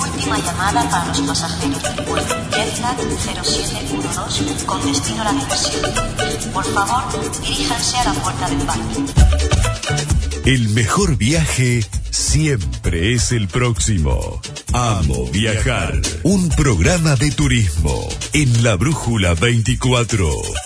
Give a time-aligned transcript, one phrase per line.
[0.00, 5.82] Última llamada para los pasajeros del vuelo Jetlag 0712 con destino a la diversión.
[6.52, 7.02] Por favor,
[7.42, 9.06] diríjanse a la puerta del baño.
[10.44, 14.40] El mejor viaje siempre es el próximo.
[14.72, 16.00] Amo viajar.
[16.22, 20.63] Un programa de turismo en la Brújula 24.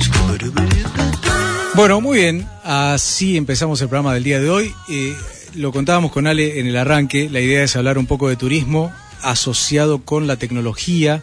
[0.00, 1.74] Scooby-Doo-ba-doo.
[1.74, 2.48] Bueno, muy bien.
[2.62, 4.72] Así empezamos el programa del día de hoy.
[4.88, 5.14] Eh,
[5.54, 7.28] lo contábamos con Ale en el arranque.
[7.30, 11.22] La idea es hablar un poco de turismo asociado con la tecnología,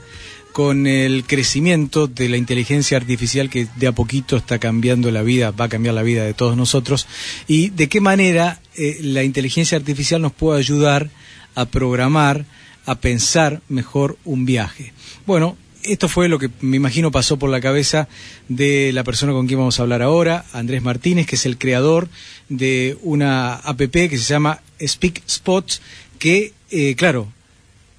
[0.51, 5.49] con el crecimiento de la inteligencia artificial que de a poquito está cambiando la vida,
[5.49, 7.07] va a cambiar la vida de todos nosotros,
[7.47, 11.09] y de qué manera eh, la inteligencia artificial nos puede ayudar
[11.55, 12.45] a programar,
[12.85, 14.93] a pensar mejor un viaje.
[15.25, 18.07] Bueno, esto fue lo que me imagino pasó por la cabeza
[18.47, 22.09] de la persona con quien vamos a hablar ahora, Andrés Martínez, que es el creador
[22.49, 25.81] de una app que se llama Speak Spots,
[26.19, 27.31] que, eh, claro,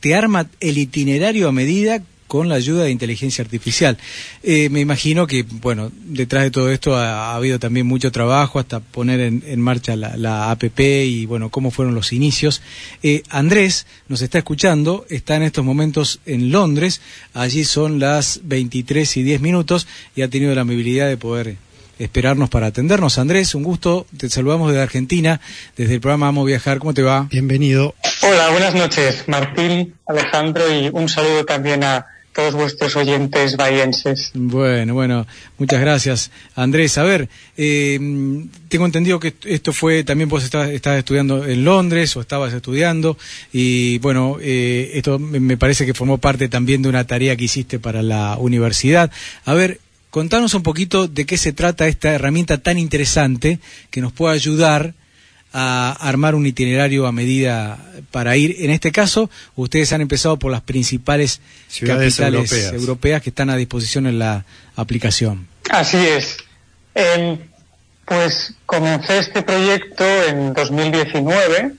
[0.01, 3.99] te arma el itinerario a medida con la ayuda de inteligencia artificial.
[4.43, 8.59] Eh, me imagino que, bueno, detrás de todo esto ha, ha habido también mucho trabajo
[8.59, 12.63] hasta poner en, en marcha la, la APP y, bueno, cómo fueron los inicios.
[13.03, 17.03] Eh, Andrés nos está escuchando, está en estos momentos en Londres,
[17.35, 21.57] allí son las 23 y 10 minutos y ha tenido la amabilidad de poder
[21.99, 23.19] esperarnos para atendernos.
[23.19, 25.39] Andrés, un gusto, te saludamos desde Argentina,
[25.77, 27.29] desde el programa Amo Viajar, ¿cómo te va?
[27.31, 27.95] Bienvenido.
[28.23, 34.31] Hola, buenas noches, Martín, Alejandro, y un saludo también a todos vuestros oyentes bahienses.
[34.35, 35.27] Bueno, bueno,
[35.59, 36.31] muchas gracias.
[36.55, 37.99] Andrés, a ver, eh,
[38.69, 43.19] tengo entendido que esto fue, también vos estabas estudiando en Londres o estabas estudiando
[43.53, 47.79] y bueno, eh, esto me parece que formó parte también de una tarea que hiciste
[47.79, 49.11] para la universidad.
[49.45, 53.59] A ver, contanos un poquito de qué se trata esta herramienta tan interesante
[53.91, 54.95] que nos puede ayudar
[55.53, 57.79] a armar un itinerario a medida
[58.11, 58.57] para ir.
[58.61, 62.73] En este caso, ustedes han empezado por las principales Ciudades capitales europeas.
[62.75, 64.45] europeas que están a disposición en la
[64.77, 65.47] aplicación.
[65.71, 66.37] Así es.
[66.95, 67.39] Em,
[68.05, 71.73] pues comencé este proyecto en 2019,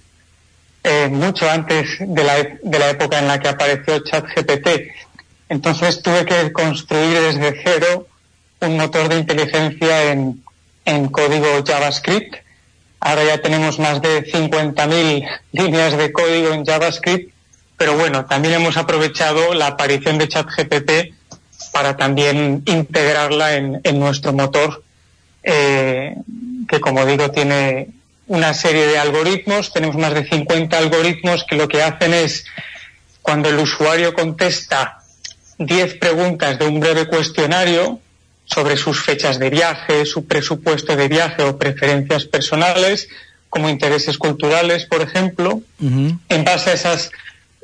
[0.83, 4.67] eh, mucho antes de la, e- de la época en la que apareció ChatGPT.
[5.49, 8.07] Entonces tuve que construir desde cero
[8.61, 10.41] un motor de inteligencia en,
[10.85, 12.35] en código JavaScript.
[13.05, 17.33] Ahora ya tenemos más de 50.000 líneas de código en JavaScript,
[17.75, 20.91] pero bueno, también hemos aprovechado la aparición de ChatGPT
[21.73, 24.85] para también integrarla en, nuestro motor,
[25.43, 26.15] eh,
[26.69, 27.89] que como digo tiene
[28.27, 29.73] una serie de algoritmos.
[29.73, 32.45] Tenemos más de 50 algoritmos que lo que hacen es,
[33.21, 34.99] cuando el usuario contesta
[35.57, 37.99] 10 preguntas de un breve cuestionario
[38.45, 43.07] sobre sus fechas de viaje, su presupuesto de viaje o preferencias personales,
[43.49, 47.11] como intereses culturales, por ejemplo, en base a esas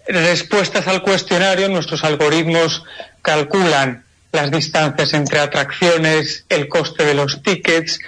[0.07, 2.83] respuestas al cuestionario, nuestros algoritmos
[3.21, 7.99] calculan las distancias entre atracciones, el coste de los tickets,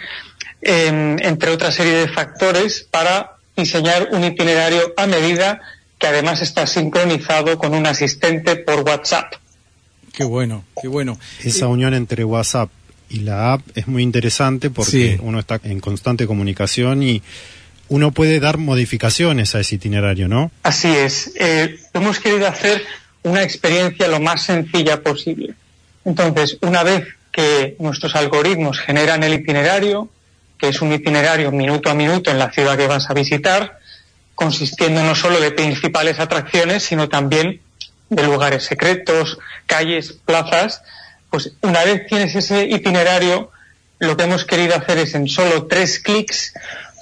[0.61, 5.61] em, entre otra serie de factores para diseñar un itinerario a medida
[5.97, 9.33] que además está sincronizado con un asistente por WhatsApp.
[10.13, 11.17] Qué bueno, qué bueno.
[11.43, 12.69] Esa unión entre WhatsApp
[13.09, 15.17] y la app es muy interesante porque Sí.
[15.21, 17.21] uno está en constante comunicación y
[17.89, 20.51] uno puede dar modificaciones a ese itinerario, ¿no?
[20.63, 21.33] Así es.
[21.39, 22.81] Eh, hemos querido hacer
[23.23, 25.53] una experiencia lo más sencilla posible.
[26.05, 30.09] Entonces, una vez que nuestros algoritmos generan el itinerario,
[30.57, 33.77] que es un itinerario minuto a minuto en la ciudad que vas a visitar,
[34.35, 37.59] consistiendo no solo de principales atracciones, sino también
[38.11, 40.83] de lugares secretos, calles, plazas,
[41.29, 43.49] pues una vez tienes ese itinerario,
[43.99, 46.53] lo que hemos querido hacer es en solo tres clics,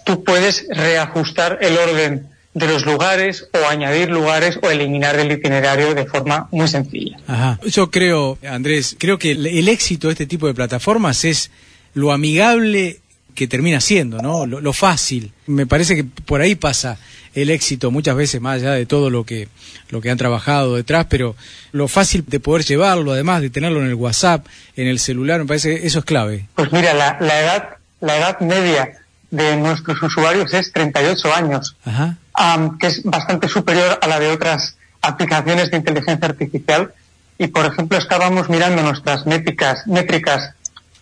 [0.06, 5.96] tú puedes reajustar el orden de los lugares o añadir lugares o eliminar del itinerario
[5.96, 7.18] de forma muy sencilla.
[7.28, 7.60] Ajá.
[7.66, 11.50] Yo creo, Andrés, creo que el, el éxito de este tipo de plataformas es
[11.96, 13.00] lo amigable
[13.36, 14.46] que termina siendo, ¿no?
[14.46, 15.32] Lo, lo fácil.
[15.48, 16.98] Me parece que por ahí pasa
[17.36, 19.48] el éxito muchas veces más allá de todo lo que
[19.90, 21.36] lo que han trabajado detrás, pero
[21.72, 24.46] lo fácil de poder llevarlo, además de tenerlo en el WhatsApp,
[24.76, 26.48] en el celular, me parece que eso es clave.
[26.56, 27.70] Pues mira, la, la edad,
[28.02, 28.92] la edad media
[29.32, 32.18] de nuestros usuarios es 38 años, Ajá.
[32.34, 36.94] am, que es bastante superior a la de otras aplicaciones de inteligencia artificial.
[37.38, 40.54] Y por ejemplo, estábamos mirando nuestras métricas, métricas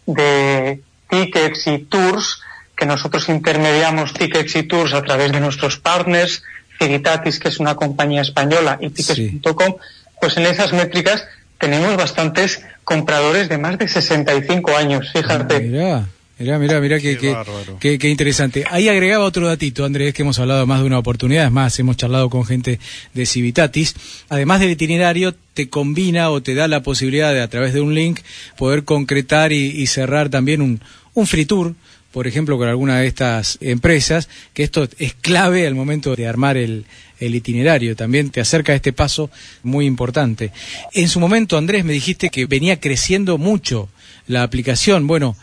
[0.06, 2.42] de tickets y tours,
[2.76, 6.44] que nosotros intermediamos tickets y tours a través de nuestros partners,
[6.80, 9.76] Civitatis, que es una compañía española, y tickets.com,
[10.22, 11.26] pues en esas métricas
[11.58, 15.60] tenemos bastantes compradores de más de 65 años, fíjate.
[15.62, 16.06] Mirá,
[16.40, 17.78] mirá, mirá, mirá qué, Qué qué- bárbaro.
[17.80, 18.64] qué- qué interesante.
[18.70, 21.98] Ahí agregaba otro datito, Andrés, que hemos hablado más de una oportunidad, es más, hemos
[21.98, 22.80] charlado con gente
[23.14, 23.96] de Civitatis.
[24.30, 27.94] Además del itinerario, te combina o te da la posibilidad de, a través de un
[27.96, 28.20] link,
[28.58, 30.80] poder concretar y, y cerrar también un,
[31.14, 31.74] un free tour,
[32.12, 36.58] por ejemplo, con alguna de estas empresas, que esto es clave al momento de armar
[36.58, 36.86] el,
[37.20, 37.96] el itinerario.
[37.96, 39.30] También te acerca a este paso
[39.64, 40.52] muy importante.
[40.94, 43.90] En su momento, Andrés, me dijiste que venía creciendo mucho
[44.28, 45.06] la aplicación.
[45.06, 45.36] Bueno,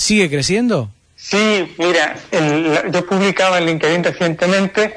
[0.00, 0.90] ¿sigue creciendo?
[1.16, 4.94] Sí, mira, el- yo publicaba en LinkedIn recientemente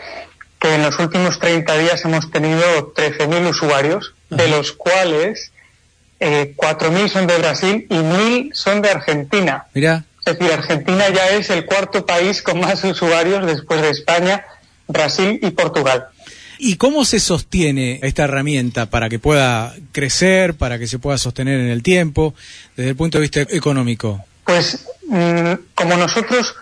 [0.60, 5.52] que en los últimos 30 días hemos tenido 13.000 usuarios, de los cuales
[6.22, 9.66] eh, 4.000 son de Brasil y 1.000 son de Argentina.
[9.74, 14.46] Mirá, Es decir, Argentina ya es el cuarto país con más usuarios después de España,
[14.88, 16.06] Brasil y Portugal.
[16.60, 21.60] ¿y cómo se sostiene esta herramienta para que pueda crecer, para que se pueda sostener
[21.60, 22.34] en el tiempo,
[22.78, 24.24] desde el punto de vista económico?
[24.46, 26.56] Pues mm, como nosotros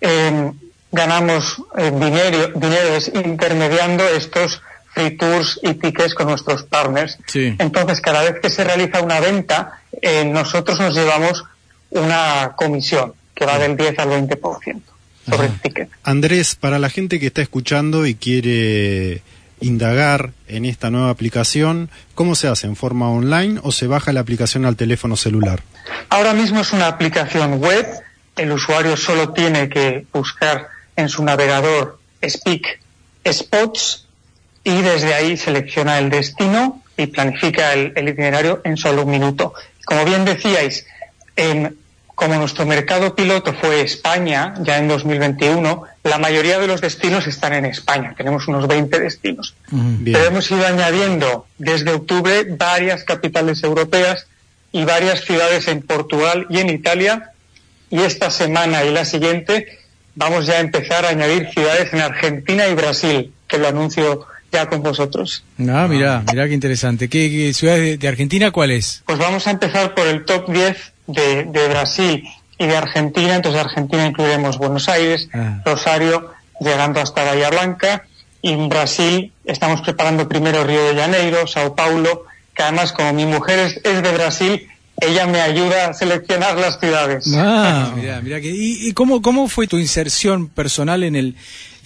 [0.00, 0.52] eh,
[0.92, 4.60] ganamos eh, dinero, dinero es intermediando estos
[4.94, 7.18] free tours y tickets con nuestros partners.
[7.26, 7.54] Sí.
[7.58, 11.44] Entonces, cada vez que se realiza una venta, eh, nosotros nos llevamos
[11.90, 14.82] una comisión que va del 10 al 20%
[15.28, 15.88] sobre el ticket.
[16.04, 19.22] Andrés, para la gente que está escuchando y quiere
[19.64, 22.66] indagar en esta nueva aplicación, ¿cómo se hace?
[22.66, 25.62] ¿En forma online o se baja la aplicación al teléfono celular?
[26.10, 27.86] Ahora mismo es una aplicación web.
[28.36, 32.80] El usuario solo tiene que buscar en su navegador Speak
[33.26, 34.06] Spots
[34.64, 39.54] y desde ahí selecciona el destino y planifica el, el itinerario en solo un minuto.
[39.84, 40.86] Como bien decíais,
[41.36, 41.74] em,
[42.14, 47.54] como nuestro mercado piloto fue España, ya en 2021, la mayoría de los destinos están
[47.54, 48.14] en España.
[48.16, 49.54] Tenemos unos 20 destinos.
[50.04, 54.26] Pero hemos ido añadiendo desde octubre varias capitales europeas
[54.70, 57.32] y varias ciudades en Portugal y en Italia.
[57.90, 59.78] Y esta semana y la siguiente
[60.14, 64.68] vamos ya a empezar a añadir ciudades en Argentina y Brasil, que lo anuncio ya
[64.68, 65.44] con vosotros.
[65.58, 67.08] Ah, mirá, mirá qué interesante.
[67.08, 69.02] ¿Qué, qué ciudad de, de Argentina cuál es?
[69.04, 72.24] Pues vamos a empezar por el top 10 de, de Brasil
[72.58, 73.34] y de Argentina.
[73.36, 75.60] Entonces, de Argentina incluiremos Buenos Aires, Ah.
[75.64, 76.30] Rosario,
[76.60, 78.04] llegando hasta Bahía Blanca.
[78.42, 82.24] Y en Brasil estamos preparando primero Río de Janeiro, Sao Paulo,
[82.54, 84.68] que además, como mi mujer es, es de Brasil,
[85.00, 87.24] ella me ayuda a seleccionar las ciudades.
[87.34, 91.36] Ah, mirá, mirá que, ¿Y, y cómo, cómo fue tu inserción personal en el,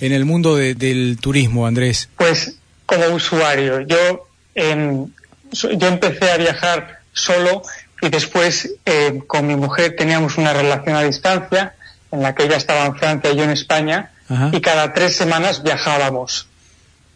[0.00, 2.08] en el mundo de- del turismo, Andrés?
[2.16, 2.56] Pues
[2.86, 4.26] como usuario, yo,
[4.56, 5.06] em,
[5.52, 7.62] yo empecé a viajar solo
[8.00, 11.74] y después eh, con mi mujer teníamos una relación a distancia
[12.10, 14.50] en la que ella estaba en Francia y yo en España Ajá.
[14.52, 16.48] y cada tres semanas viajábamos.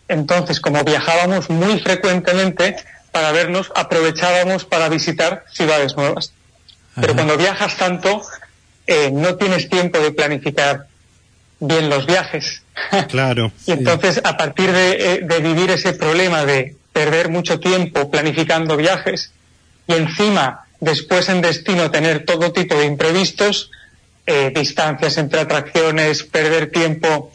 [0.09, 2.77] Entonces, como viajábamos muy frecuentemente
[3.13, 6.33] para vernos, aprovechábamos para visitar ciudades nuevas.
[6.95, 8.23] Pero cuando viajas tanto,
[8.87, 10.89] eh, no tienes tiempo de planificar
[11.61, 12.63] bien los viajes.
[13.09, 13.53] Claro.
[13.67, 18.77] Y entonces, a partir de, eh, de vivir ese problema de perder mucho tiempo planificando
[18.77, 19.33] viajes
[19.87, 23.71] y encima, después en destino, tener todo tipo de imprevistos,
[24.27, 27.31] eh, distancias entre atracciones, perder tiempo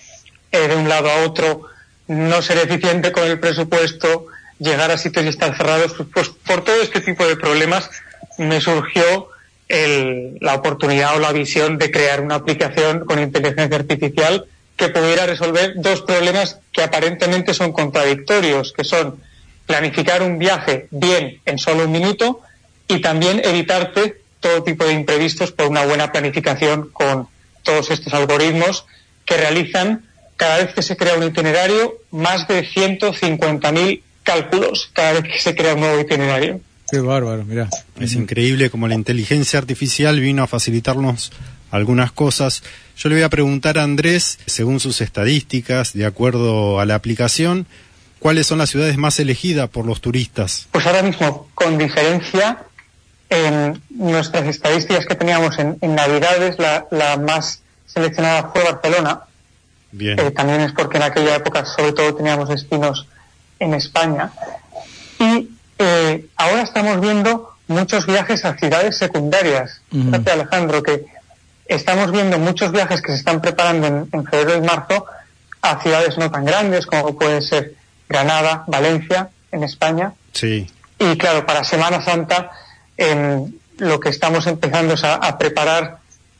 [0.52, 1.62] eh, de un lado a otro,
[2.08, 4.28] no ser eficiente con el presupuesto,
[4.60, 7.90] llegar a sitios y estar cerrados, pues, por todo este tipo de problemas
[8.38, 9.30] me surgió
[9.70, 14.46] el- la oportunidad o la visión de crear una aplicación con inteligencia artificial
[14.76, 19.22] que pudiera resolver dos problemas que aparentemente son contradictorios, que son
[19.66, 22.42] planificar un viaje bien en solo un minuto
[22.88, 27.28] y también evitarte todo tipo de imprevistos por una buena planificación con
[27.64, 28.86] todos estos algoritmos
[29.26, 30.06] que realizan
[30.38, 35.56] cada vez que se crea un itinerario más de 150.000 cálculos cada vez que se
[35.56, 36.62] crea un nuevo itinerario.
[36.90, 37.70] Qué bárbaro, mirá.
[38.00, 41.32] Es increíble como la inteligencia artificial vino a facilitarnos
[41.72, 42.64] algunas cosas.
[42.98, 47.68] Yo le voy a preguntar a Andrés, según sus estadísticas, de acuerdo a la aplicación,
[48.20, 50.68] ¿cuáles son las ciudades más elegidas por los turistas?
[50.72, 52.67] Pues ahora mismo, con diferencia, en
[54.18, 59.22] nuestras estadísticas que teníamos en, en Navidades, la, la más seleccionada fue Barcelona.
[59.92, 60.20] Bien.
[60.20, 63.08] Eh, también es porque en aquella época, sobre todo, teníamos destinos
[63.60, 64.32] en España.
[65.20, 69.82] Y eh, ahora estamos viendo muchos viajes a ciudades secundarias.
[69.92, 70.06] Ujú.
[70.06, 71.06] Fíjate, Alejandro, que
[71.68, 75.06] estamos viendo muchos viajes que se están preparando en, en febrero y marzo
[75.62, 77.76] a ciudades no tan grandes como pueden ser
[78.10, 80.14] Granada, Valencia, en España.
[80.34, 80.70] Sí.
[81.00, 82.52] Y claro, para Semana Santa
[82.96, 86.00] em, lo que estamos empezando es a, preparar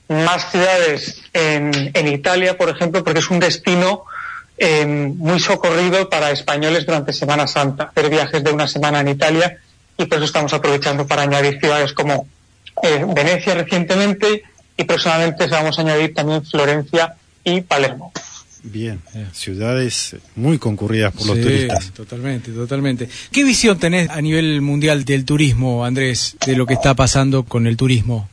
[0.10, 4.06] más ciudades en, en Italia, por ejemplo, porque es un destino
[4.58, 9.60] eh, muy socorrido para españoles durante Semana Santa, hacer viajes de una semana en Italia
[9.98, 12.28] y por eso estamos aprovechando para añadir ciudades como
[12.82, 14.44] eh, Venecia recientemente
[14.76, 18.12] y próximamente vamos a añadir también Florencia y Palermo.
[18.64, 19.02] Bien,
[19.34, 21.92] ciudades muy concurridas por los turistas.
[21.94, 23.08] Totalmente, totalmente.
[23.32, 27.68] ¿Qué visión tenés a nivel mundial del turismo, Andrés, de lo que está pasando con
[27.68, 28.30] el turismo?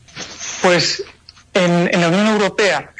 [0.62, 1.04] Pues
[1.52, 2.90] en, en la Unión Europea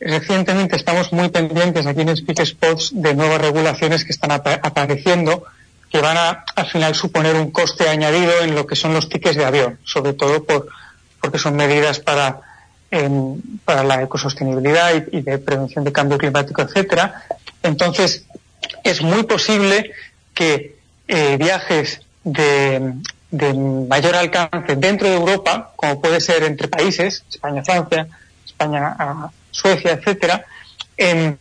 [0.00, 5.44] recientemente estamos muy pendientes aquí en Speak Spots de nuevas regulaciones que están apa- apareciendo
[5.90, 9.36] que van a al final suponer un coste añadido en lo que son los tickets
[9.36, 10.68] de avión, sobre todo por
[11.20, 12.40] porque son medidas para
[12.92, 17.24] em, para la ecosostenibilidad y, y de prevención de cambio climático, etcétera.
[17.64, 18.24] Entonces
[18.84, 19.90] es muy posible
[20.34, 20.76] que
[21.08, 22.92] eh, viajes de,
[23.30, 28.06] de mayor alcance dentro de Europa, como puede ser entre países, España-Francia,
[28.46, 30.44] España-Suecia, etcétera,
[30.96, 31.36] em,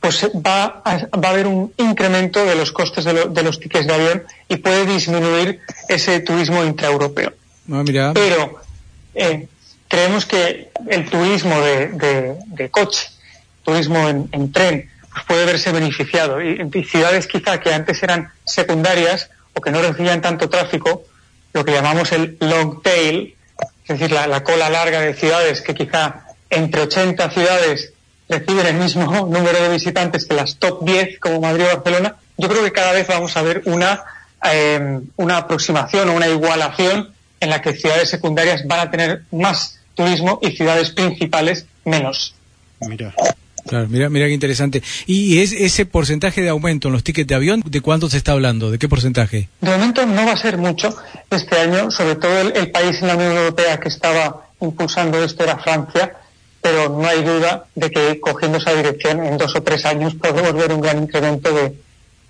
[0.00, 3.60] pues va a, va a haber un incremento de los costes de, lo- de los
[3.60, 7.32] tickets de avión y puede disminuir ese turismo intraeuropeo.
[7.70, 8.60] Ah, mira, Pero
[9.14, 9.46] eh,
[9.90, 13.10] creemos que el turismo de, de- de coche,
[13.64, 16.40] turismo en, en tren, pues puede verse beneficiado.
[16.40, 21.02] Y, ciudades quizá que antes eran secundarias o que no recibían tanto tráfico,
[21.52, 23.34] lo que llamamos el long tail,
[23.84, 27.92] es decir, la, la cola larga de ciudades que quizá entre 80 ciudades
[28.28, 32.48] reciben el mismo número de visitantes que las top 10 como Madrid o Barcelona, yo
[32.48, 34.04] creo que cada vez vamos a ver una,
[34.50, 39.79] eh, una aproximación o una igualación en la que ciudades secundarias van a tener más
[40.04, 42.34] turismo y ciudades principales menos.
[42.80, 43.12] Mira,
[43.66, 44.82] claro, mira, mira qué interesante.
[45.06, 48.32] ¿Y es ese porcentaje de aumento en los tickets de avión, de cuánto se está
[48.32, 48.70] hablando?
[48.70, 49.48] ¿De qué porcentaje?
[49.60, 50.96] De momento no va a ser mucho
[51.30, 55.44] este año, sobre todo el, el país en la Unión Europea que estaba impulsando esto
[55.44, 56.12] era Francia,
[56.62, 60.52] pero no hay duda de que cogiendo esa dirección en dos o tres años podemos
[60.54, 61.74] ver un gran incremento de,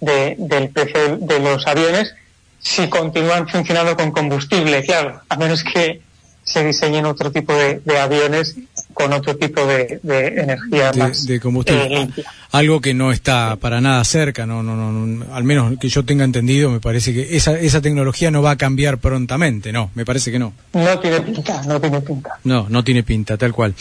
[0.01, 2.15] de- del precio de, de los aviones
[2.63, 6.03] si continúan funcionando con combustible, claro, a menos que
[6.51, 8.57] se diseñen otro tipo de, de aviones
[8.93, 11.85] con otro tipo de, de energía De, más de combustible.
[11.87, 12.25] eh, limpia.
[12.53, 16.05] Algo que no está para nada cerca, no, no, no, no, al menos que yo
[16.05, 20.05] tenga entendido, me parece que esa, esa tecnología no va a cambiar prontamente, no, me
[20.05, 20.53] parece que no.
[20.73, 22.31] No tiene pinta, no tiene pinta.
[22.45, 23.75] No, no tiene pinta, tal cual.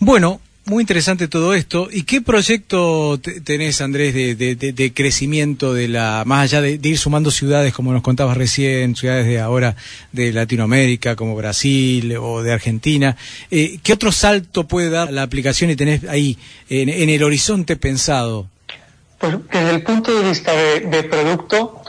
[0.00, 1.88] Bueno, muy interesante todo esto.
[1.90, 7.30] ¿Y qué proyecto te- tenés, Andrés, de, crecimiento de la, más allá de, ir sumando
[7.30, 9.76] ciudades, como nos contabas recién, ciudades de ahora
[10.12, 13.16] de Latinoamérica, como Brasil o de Argentina?
[13.50, 16.36] Eh, ¿Qué otro salto puede dar la aplicación y tenés ahí
[16.68, 18.48] en, el horizonte pensado?
[19.18, 21.80] Pues desde el punto de vista de, producto,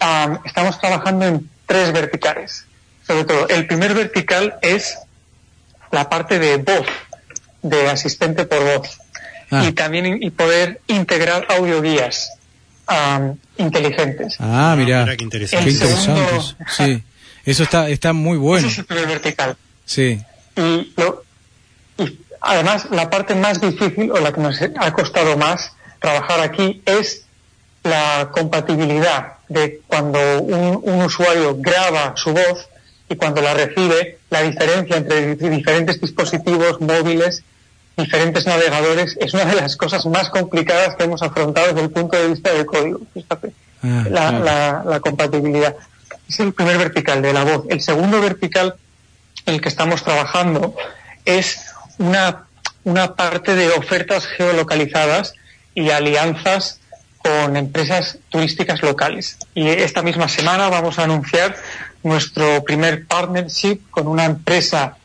[0.00, 2.64] am, estamos trabajando en tres verticales.
[3.06, 4.96] Sobre todo, el primer vertical es
[5.90, 6.86] la parte de voz,
[7.62, 8.98] de asistente por voz.
[9.50, 9.64] Ah.
[9.66, 12.30] Y también y poder integrar audioguías
[12.86, 14.36] am, inteligentes.
[14.40, 15.72] Ah, mira, mira qué qué interesante.
[15.72, 16.42] Segundo-
[16.76, 17.02] Sí,
[17.44, 18.66] eso está, está muy bueno.
[18.66, 19.56] Ese es el primer vertical.
[19.84, 20.20] Sí,
[20.56, 21.22] Y, lo-
[21.98, 26.82] y además la parte más difícil o la que nos ha costado más trabajar aquí
[26.86, 27.24] es
[27.84, 32.68] la compatibilidad de cuando un, un usuario graba su voz
[33.08, 37.42] y cuando la recibe, la diferencia entre di- diferentes dispositivos móviles,
[37.96, 42.16] diferentes navegadores, es una de las cosas más complicadas que hemos afrontado desde el punto
[42.20, 43.00] de vista del código.
[43.14, 43.52] Fíjate,
[43.84, 44.44] Ah, la, claro.
[44.44, 45.74] la- la compatibilidad.
[46.28, 47.64] Es el primer vertical de la voz.
[47.68, 48.76] El segundo vertical
[49.44, 50.74] en el que estamos trabajando
[51.24, 51.60] es
[51.98, 52.44] una,
[52.84, 55.34] una parte de ofertas geolocalizadas
[55.74, 56.78] y alianzas
[57.18, 59.36] con empresas turísticas locales.
[59.54, 61.56] Y esta misma semana vamos a anunciar
[62.04, 64.96] nuestro primer partnership con una empresa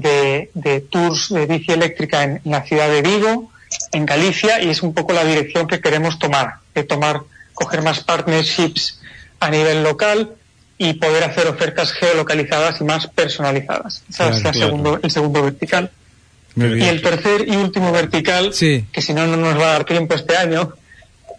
[0.00, 3.50] de, de tours de bici eléctrica en, en la ciudad de Vigo,
[3.92, 7.20] en Galicia, y es un poco la dirección que queremos tomar, de tomar,
[7.54, 9.00] coger más partnerships
[9.40, 10.30] a nivel local
[10.78, 14.02] y poder hacer ofertas geolocalizadas y más personalizadas.
[14.08, 14.66] Ese Claro, es la claro.
[14.66, 15.90] segundo, el segundo vertical.
[16.56, 18.84] Y el tercer y último vertical, Sí.
[18.92, 20.72] que si no, no nos va a dar tiempo este año,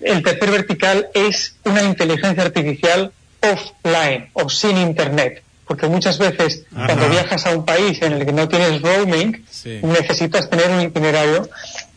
[0.02, 3.12] el tercer vertical es una inteligencia artificial
[3.42, 5.44] offline o sin internet.
[5.68, 6.86] Porque muchas veces Ajá.
[6.88, 9.80] cuando viajas a un país en el que no tienes roaming, Sí.
[9.84, 11.50] necesitas tener un itinerario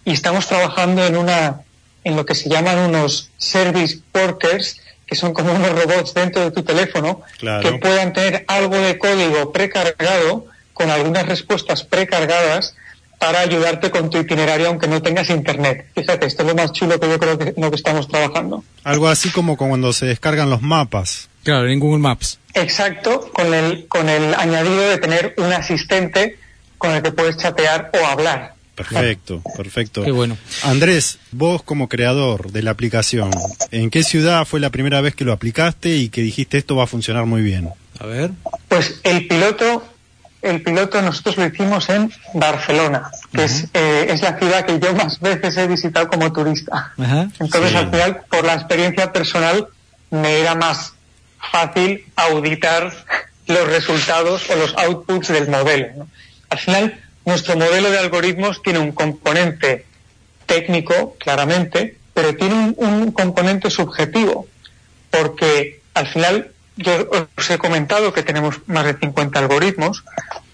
[0.05, 1.61] y estamos trabajando en una
[2.03, 6.51] en lo que se llaman unos service workers que son como unos robots dentro de
[6.51, 7.63] tu teléfono Claro.
[7.63, 12.75] que puedan tener algo de código precargado con algunas respuestas precargadas
[13.19, 15.89] para ayudarte con tu itinerario aunque no tengas internet.
[15.95, 18.65] Fíjate, esto es lo más chulo que yo creo que lo que estamos trabajando.
[18.83, 21.29] Algo así como cuando se descargan los mapas.
[21.43, 22.39] Claro, en Google Maps.
[22.55, 26.39] Exacto, con el, con el añadido de tener un asistente
[26.79, 28.55] con el que puedes chatear o hablar.
[28.75, 30.03] Perfecto, perfecto.
[30.03, 30.39] Qué bueno.
[30.65, 33.31] Andrés, vos como creador de la aplicación,
[33.71, 36.85] ¿en qué ciudad fue la primera vez que lo aplicaste y que dijiste esto va
[36.85, 37.69] a funcionar muy bien?
[37.99, 38.31] A ver.
[38.69, 39.85] Pues el piloto,
[40.41, 44.95] el piloto nosotros lo hicimos en Barcelona, que es, eh, es la ciudad que yo
[44.95, 46.95] más veces he visitado como turista.
[46.97, 47.77] Entonces Sí.
[47.77, 49.67] al final, por la experiencia personal,
[50.11, 50.95] me era más
[51.51, 52.93] fácil auditar
[53.47, 56.07] los resultados o los outputs del modelo.
[56.49, 59.87] Al final, nuestro modelo de algoritmos tiene un componente
[60.47, 64.47] técnico, claramente, pero tiene un, un componente subjetivo,
[65.11, 70.05] porque al final yo os he comentado que tenemos más de 50 algoritmos.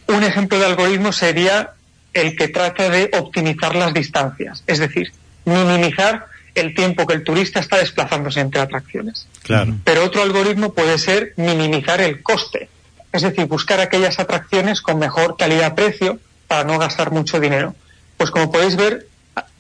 [0.09, 1.73] Un ejemplo de algoritmo sería
[2.13, 5.13] el que trata de optimizar las distancias, es decir,
[5.45, 6.27] minimizar
[6.61, 9.27] el tiempo que el turista está desplazándose entre atracciones.
[9.43, 9.75] Claro.
[9.85, 12.69] Pero otro algoritmo puede ser minimizar el coste,
[13.13, 17.75] es decir, buscar aquellas atracciones con mejor calidad-precio para no gastar mucho dinero.
[18.17, 19.07] Pues como podéis ver,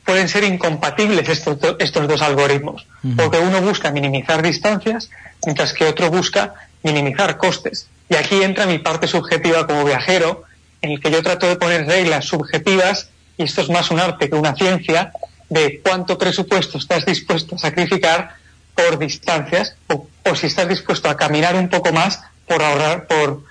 [0.04, 2.86] pueden ser incompatibles estos, do- estos dos algoritmos,
[3.16, 5.10] porque uno busca minimizar distancias,
[5.44, 7.88] mientras que otro busca minimizar costes.
[8.08, 10.44] Y aquí entra mi parte subjetiva como viajero,
[10.80, 14.30] en el que yo trato de poner reglas subjetivas, y esto es más un arte
[14.30, 15.10] que una ciencia,
[15.48, 18.36] de cuánto presupuesto estás dispuesto a sacrificar
[18.74, 23.42] por distancias o, o si estás dispuesto a caminar un poco más por ahorrar por,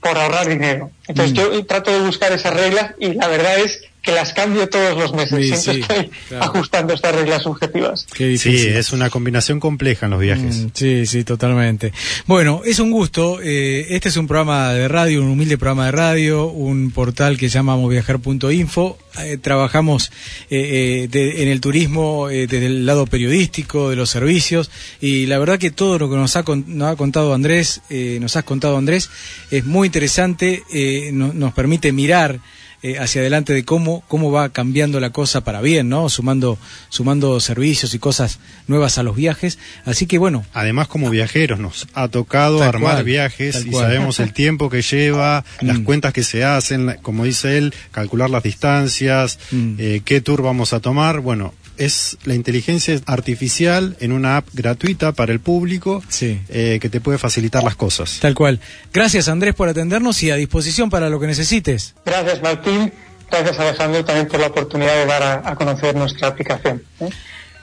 [0.00, 0.90] por ahorrar dinero.
[1.06, 4.98] Entonces yo trato de buscar esas reglas y la verdad es que las cambio todos
[4.98, 5.38] los meses.
[5.38, 6.44] Sí, Siempre sí, estoy claro.
[6.44, 8.06] ajustando estas reglas subjetivas.
[8.16, 8.34] Sí,
[8.66, 10.56] es una combinación compleja en los viajes.
[10.56, 11.92] Mm, Sí, sí, totalmente.
[12.26, 13.38] Bueno, es un gusto.
[13.42, 17.48] eh, este es un programa de radio, un humilde programa de radio, un portal que
[17.48, 18.98] se llama moviajar.info.
[19.20, 20.10] Eh, trabajamos
[20.50, 25.26] eh, eh, de- en el turismo eh, desde el lado periodístico, de los servicios, y
[25.26, 28.36] la verdad que todo lo que nos ha, con- nos ha contado Andrés, eh, nos
[28.36, 29.10] has contado Andrés,
[29.50, 32.40] es muy interesante, eh, no- nos permite mirar
[32.82, 36.08] eh, hacia adelante de cómo cómo va cambiando la cosa para bien, ¿no?
[36.08, 36.58] Sumando
[36.88, 39.58] sumando servicios y cosas nuevas a los viajes.
[39.84, 43.84] Así que bueno, Además, como viajeros, nos ha tocado Tal armar cual, viajes y cual.
[43.86, 45.84] sabemos el tiempo que lleva, las Mm.
[45.84, 49.74] cuentas que se hacen, como dice él, calcular las distancias, Mm.
[49.78, 51.20] eh, qué tour vamos a tomar.
[51.20, 56.40] Bueno, es la inteligencia artificial en una app gratuita para el público Sí.
[56.48, 58.18] eh, que te puede facilitar las cosas.
[58.20, 58.60] tal cual.
[58.92, 61.94] Gracias Andrés por atendernos y a disposición para lo que necesites.
[62.04, 62.92] Gracias Martín,
[63.30, 66.82] gracias Alejandro también por la oportunidad de dar a, a conocer nuestra aplicación.
[67.00, 67.08] ¿eh?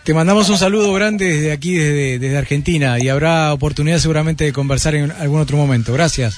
[0.03, 4.53] Te mandamos un saludo grande desde aquí, desde, desde Argentina, y habrá oportunidad seguramente de
[4.53, 5.93] conversar en algún otro momento.
[5.93, 6.37] Gracias.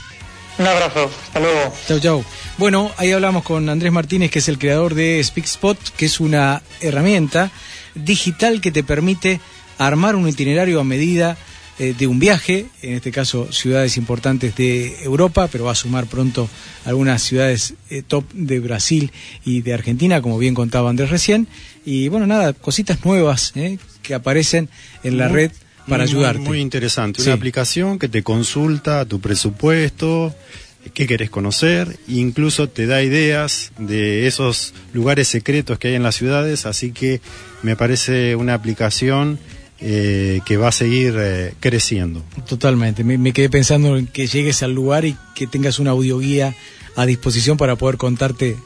[0.57, 1.73] Un abrazo, hasta luego.
[1.87, 2.25] Chau, chau.
[2.61, 6.61] Bueno, ahí hablamos con Andrés Martínez, que es el creador de SpeakSpot, que es una
[6.79, 7.49] herramienta
[7.95, 9.39] digital que te permite
[9.79, 11.37] armar un itinerario a medida
[11.79, 16.05] eh, de un viaje, en este caso ciudades importantes de Europa, pero va a sumar
[16.05, 16.47] pronto
[16.85, 19.11] algunas ciudades eh, top de Brasil
[19.43, 21.47] y de Argentina, como bien contaba Andrés recién.
[21.83, 24.69] Y bueno, nada, cositas nuevas eh, que aparecen
[25.03, 25.51] en la red
[25.87, 26.41] para muy, ayudarte.
[26.41, 27.23] Muy interesante.
[27.23, 27.27] Sí.
[27.27, 30.35] Una aplicación que te consulta tu presupuesto,
[30.93, 36.15] qué querés conocer, incluso te da ideas de esos lugares secretos que hay en las
[36.15, 37.21] ciudades, así que
[37.63, 39.39] me parece una aplicación
[39.79, 42.23] eh, que va a seguir eh, creciendo.
[42.47, 43.03] Totalmente.
[43.03, 46.55] Me, me quedé pensando en que llegues al lugar y que tengas una audioguía
[46.95, 48.57] a disposición para poder contarte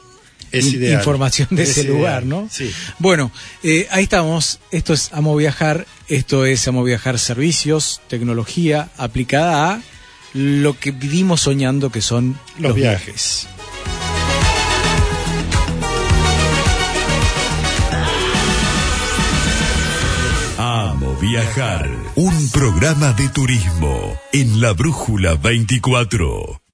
[0.52, 0.98] Es in- ideal.
[0.98, 2.48] información de Es ese ideal, lugar, ¿no?
[2.50, 2.70] sí.
[2.98, 3.30] Bueno,
[3.62, 4.58] eh, ahí estamos.
[4.70, 5.86] Esto es Amo Viajar.
[6.08, 9.80] Esto es Amo Viajar Servicios, tecnología aplicada a
[10.36, 13.48] lo que vivimos soñando que son Los viajes.
[20.58, 21.88] Amo viajar.
[22.14, 26.60] Un programa de turismo en la Brújula 24.